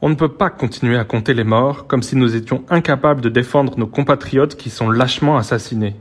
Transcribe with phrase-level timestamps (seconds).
[0.00, 3.28] On ne peut pas continuer à compter les morts comme si nous étions incapables de
[3.28, 5.96] défendre nos compatriotes qui sont lâchement assassinés.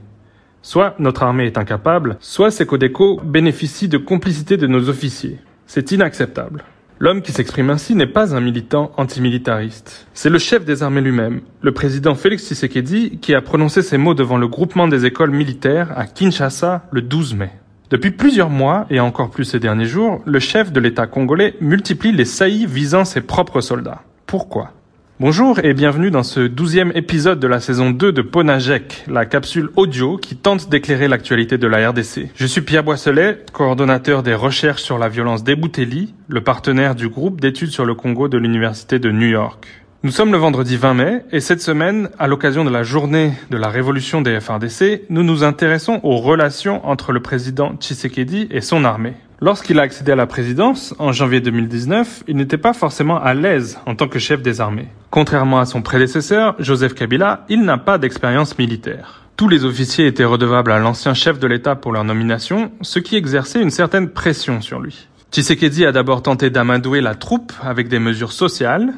[0.62, 5.39] Soit notre armée est incapable, soit ces Codeco bénéficient de complicité de nos officiers.
[5.65, 6.63] C'est inacceptable.
[6.99, 10.07] L'homme qui s'exprime ainsi n'est pas un militant antimilitariste.
[10.14, 14.14] C'est le chef des armées lui-même, le président Félix Tshisekedi, qui a prononcé ces mots
[14.14, 17.52] devant le groupement des écoles militaires à Kinshasa le 12 mai.
[17.90, 22.12] Depuis plusieurs mois, et encore plus ces derniers jours, le chef de l'État congolais multiplie
[22.12, 24.02] les saillies visant ses propres soldats.
[24.26, 24.74] Pourquoi?
[25.22, 29.70] Bonjour et bienvenue dans ce douzième épisode de la saison 2 de Ponajek, la capsule
[29.78, 32.30] audio qui tente d'éclairer l'actualité de la RDC.
[32.36, 37.08] Je suis Pierre Boisselet, coordonnateur des recherches sur la violence des Bouteli, le partenaire du
[37.08, 39.66] groupe d'études sur le Congo de l'Université de New York.
[40.04, 43.58] Nous sommes le vendredi 20 mai et cette semaine, à l'occasion de la journée de
[43.58, 48.86] la révolution des FRDC, nous nous intéressons aux relations entre le président Tshisekedi et son
[48.86, 49.16] armée.
[49.42, 53.80] Lorsqu'il a accédé à la présidence, en janvier 2019, il n'était pas forcément à l'aise
[53.88, 54.88] en tant que chef des armées.
[55.10, 59.23] Contrairement à son prédécesseur, Joseph Kabila, il n'a pas d'expérience militaire.
[59.36, 63.16] Tous les officiers étaient redevables à l'ancien chef de l'État pour leur nomination, ce qui
[63.16, 65.08] exerçait une certaine pression sur lui.
[65.32, 68.94] Tshisekedi a d'abord tenté d'amadouer la troupe avec des mesures sociales,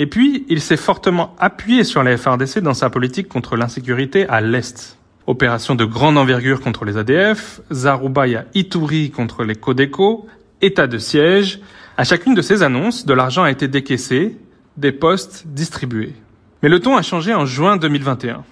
[0.00, 4.40] et puis il s'est fortement appuyé sur les FRDC dans sa politique contre l'insécurité à
[4.40, 4.96] l'Est.
[5.26, 10.26] Opération de grande envergure contre les ADF, Zarubaya Ituri contre les Codeco,
[10.62, 11.60] état de siège.
[11.98, 14.38] À chacune de ces annonces, de l'argent a été décaissé,
[14.78, 16.14] des postes distribués.
[16.62, 18.42] Mais le ton a changé en juin 2021.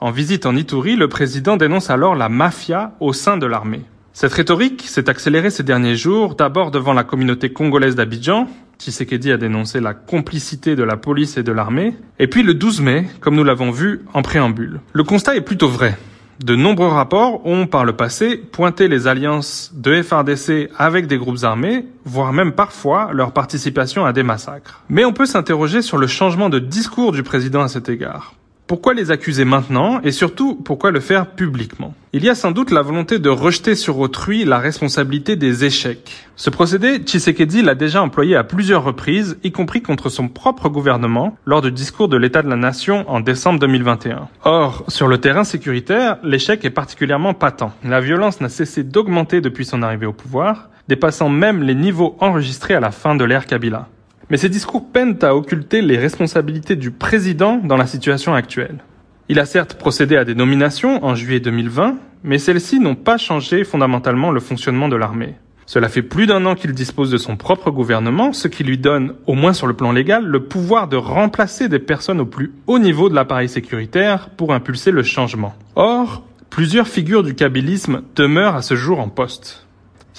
[0.00, 3.82] En visite en Ituri, le président dénonce alors la mafia au sein de l'armée.
[4.14, 8.48] Cette rhétorique s'est accélérée ces derniers jours, d'abord devant la communauté congolaise d'Abidjan,
[8.78, 12.80] Tshisekedi a dénoncé la complicité de la police et de l'armée, et puis le 12
[12.80, 14.80] mai, comme nous l'avons vu en préambule.
[14.92, 15.96] Le constat est plutôt vrai.
[16.44, 21.42] De nombreux rapports ont, par le passé, pointé les alliances de FRDC avec des groupes
[21.42, 24.84] armés, voire même parfois leur participation à des massacres.
[24.88, 28.34] Mais on peut s'interroger sur le changement de discours du président à cet égard.
[28.68, 31.94] Pourquoi les accuser maintenant et surtout pourquoi le faire publiquement?
[32.12, 36.26] Il y a sans doute la volonté de rejeter sur autrui la responsabilité des échecs.
[36.36, 41.34] Ce procédé, Tshisekedi l'a déjà employé à plusieurs reprises, y compris contre son propre gouvernement,
[41.46, 44.28] lors du discours de l'état de la nation en décembre 2021.
[44.44, 47.72] Or, sur le terrain sécuritaire, l'échec est particulièrement patent.
[47.84, 52.74] La violence n'a cessé d'augmenter depuis son arrivée au pouvoir, dépassant même les niveaux enregistrés
[52.74, 53.88] à la fin de l'ère Kabila.
[54.30, 58.78] Mais ces discours peinent à occulter les responsabilités du président dans la situation actuelle.
[59.30, 63.64] Il a certes procédé à des nominations en juillet 2020, mais celles-ci n'ont pas changé
[63.64, 65.34] fondamentalement le fonctionnement de l'armée.
[65.64, 69.14] Cela fait plus d'un an qu'il dispose de son propre gouvernement, ce qui lui donne,
[69.26, 72.78] au moins sur le plan légal, le pouvoir de remplacer des personnes au plus haut
[72.78, 75.54] niveau de l'appareil sécuritaire pour impulser le changement.
[75.76, 79.67] Or, plusieurs figures du kabylisme demeurent à ce jour en poste.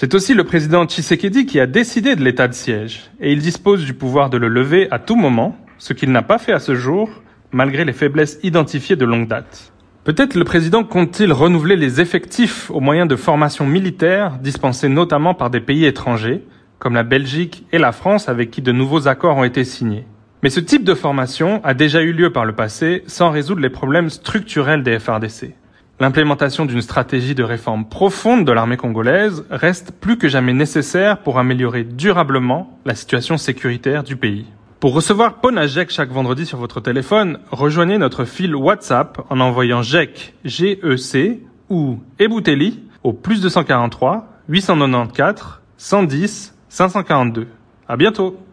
[0.00, 3.84] C'est aussi le président Tshisekedi qui a décidé de l'état de siège, et il dispose
[3.84, 6.74] du pouvoir de le lever à tout moment, ce qu'il n'a pas fait à ce
[6.74, 7.10] jour,
[7.52, 9.74] malgré les faiblesses identifiées de longue date.
[10.04, 15.50] Peut-être le président compte-t-il renouveler les effectifs au moyen de formations militaires dispensées notamment par
[15.50, 16.46] des pays étrangers,
[16.78, 20.06] comme la Belgique et la France avec qui de nouveaux accords ont été signés.
[20.42, 23.68] Mais ce type de formation a déjà eu lieu par le passé sans résoudre les
[23.68, 25.59] problèmes structurels des FRDC.
[26.00, 31.38] L'implémentation d'une stratégie de réforme profonde de l'armée congolaise reste plus que jamais nécessaire pour
[31.38, 34.46] améliorer durablement la situation sécuritaire du pays.
[34.80, 41.42] Pour recevoir Ponajek chaque vendredi sur votre téléphone, rejoignez notre fil WhatsApp en envoyant G-E-C
[41.68, 47.46] ou Ebouteli au plus 243 894 110 542.
[47.86, 48.40] À bientôt!